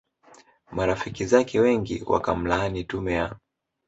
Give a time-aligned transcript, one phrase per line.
[0.71, 3.35] marafiki zake wengi wakamlaani tume ya